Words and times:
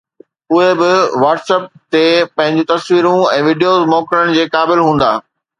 اهي 0.53 0.69
به 0.79 0.91
WhatsApp 1.23 1.63
تي 1.91 2.03
پنهنجون 2.37 2.69
تصويرون 2.73 3.21
۽ 3.37 3.45
وڊيوز 3.49 3.81
موڪلڻ 3.95 4.37
جي 4.39 4.51
قابل 4.57 4.87
هوندا 4.89 5.11